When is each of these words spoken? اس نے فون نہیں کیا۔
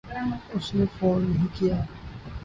اس 0.53 0.67
نے 0.75 0.85
فون 0.99 1.19
نہیں 1.23 1.47
کیا۔ 1.55 1.77